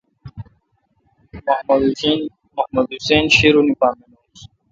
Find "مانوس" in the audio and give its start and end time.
3.97-4.39